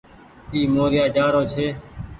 [0.53, 1.67] اي موريآ جآ رو ڇي۔